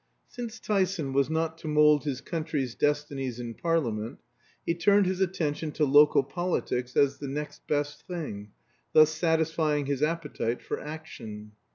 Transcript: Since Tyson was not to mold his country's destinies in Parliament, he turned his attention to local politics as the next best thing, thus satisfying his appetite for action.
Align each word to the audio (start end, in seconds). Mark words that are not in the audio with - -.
Since 0.27 0.59
Tyson 0.59 1.13
was 1.13 1.29
not 1.29 1.59
to 1.59 1.67
mold 1.67 2.05
his 2.05 2.21
country's 2.21 2.73
destinies 2.73 3.39
in 3.39 3.53
Parliament, 3.53 4.17
he 4.65 4.73
turned 4.73 5.05
his 5.05 5.21
attention 5.21 5.71
to 5.73 5.85
local 5.85 6.23
politics 6.23 6.97
as 6.97 7.19
the 7.19 7.27
next 7.27 7.67
best 7.67 8.07
thing, 8.07 8.49
thus 8.93 9.11
satisfying 9.13 9.85
his 9.85 10.01
appetite 10.01 10.63
for 10.63 10.79
action. 10.79 11.51